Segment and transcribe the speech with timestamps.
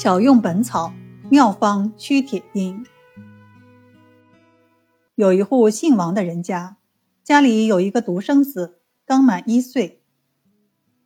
[0.00, 0.94] 巧用本草，
[1.28, 2.86] 妙方驱铁钉。
[5.14, 6.78] 有一户姓王的人家，
[7.22, 10.02] 家里有一个独生子，刚满一岁。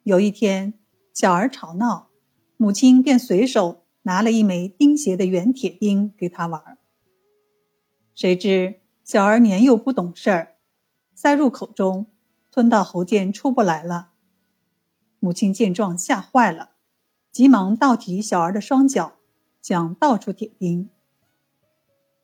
[0.05, 0.75] 有一天，
[1.13, 2.11] 小儿吵闹，
[2.57, 6.79] 母亲便随手拿了一枚钉鞋的圆铁钉给他玩。
[8.15, 10.55] 谁知小儿年幼不懂事儿，
[11.17, 12.07] 塞入口中，
[12.53, 14.11] 吞到喉间出不来了。
[15.19, 16.74] 母亲见状吓坏了。
[17.35, 19.17] 急忙倒提小儿的双脚，
[19.61, 20.89] 想倒出铁钉。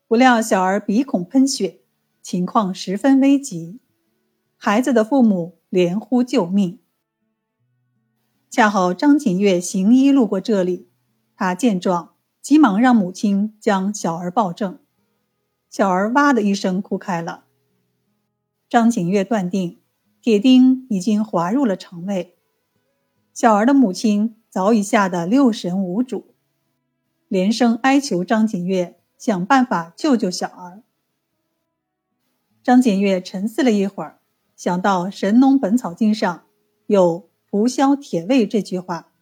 [0.07, 1.81] 不料小儿鼻孔喷血，
[2.23, 3.81] 情况十分危急。
[4.57, 6.79] 孩子的父母连呼救命。
[8.49, 10.89] 恰好张景岳行医路过这里，
[11.35, 14.79] 他见状，急忙让母亲将小儿抱正。
[15.69, 17.47] 小儿哇的一声哭开了。
[18.69, 19.81] 张景岳断定，
[20.23, 22.37] 铁钉已经滑入了肠胃。
[23.35, 24.37] 小儿的母亲。
[24.51, 26.35] 早已吓得六神无主，
[27.29, 30.83] 连声哀求张景岳想办法救救小儿。
[32.61, 34.21] 张景岳沉思了一会儿，
[34.57, 36.45] 想到《神农本草经》上
[36.89, 39.13] 有“蒲消铁胃”这句话，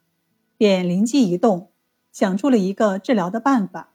[0.56, 1.70] 便灵机一动，
[2.10, 3.92] 想出了一个治疗的办法。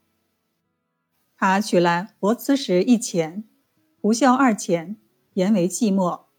[1.35, 3.44] 他取来活磁石一钱，
[4.00, 4.97] 蒲消二钱，
[5.33, 6.29] 研为细末，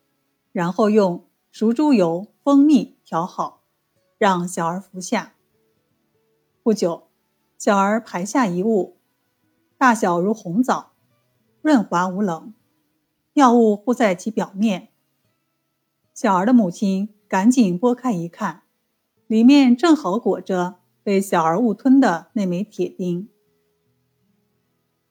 [0.53, 3.64] 然后用熟猪油、蜂蜜调好。
[4.25, 5.35] 让小儿服下。
[6.63, 7.09] 不久，
[7.59, 8.97] 小儿排下一物，
[9.77, 10.93] 大小如红枣，
[11.61, 12.55] 润滑无棱，
[13.35, 14.89] 药物糊在其表面。
[16.15, 18.63] 小儿的母亲赶紧拨开一看，
[19.27, 23.29] 里面正好裹着被小儿误吞的那枚铁钉。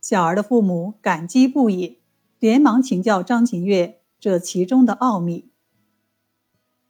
[0.01, 1.99] 小儿的父母感激不已，
[2.39, 5.51] 连忙请教张景岳这其中的奥秘。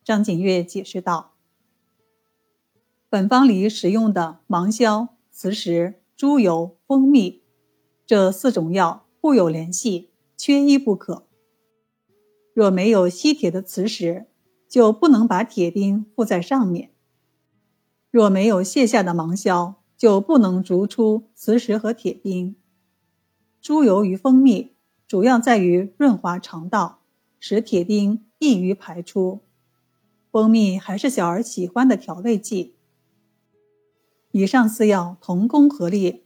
[0.05, 1.32] 张景岳解释道。
[3.13, 7.43] 本方里使用的芒硝、磁石、猪油、蜂蜜
[8.07, 11.27] 这四种药互有联系，缺一不可。
[12.55, 14.25] 若没有吸铁的磁石，
[14.67, 16.87] 就不能把铁钉附在上面；
[18.09, 22.55] 若没有卸下的芒硝，就不能逐出磁石和铁钉。
[23.61, 24.71] 猪油与蜂蜜
[25.07, 27.01] 主要在于润滑肠道，
[27.39, 29.41] 使铁钉易于排出。
[30.31, 32.73] 蜂蜜还是小儿喜欢的调味剂。
[34.35, 36.23] 以上四药同工合力，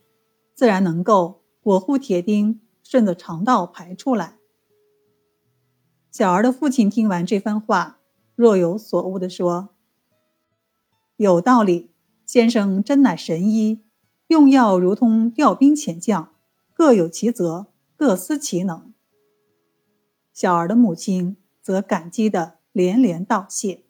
[0.56, 4.38] 自然能够裹护铁钉顺着肠道排出来。
[6.10, 8.00] 小儿的父亲听完这番话，
[8.34, 9.76] 若有所悟地说
[11.18, 11.92] ：“有道理，
[12.26, 13.84] 先生真乃神医，
[14.28, 16.34] 用药如同调兵遣将，
[16.74, 18.94] 各有其责，各司其能。”
[20.34, 23.87] 小儿的母亲则感激的连连道谢。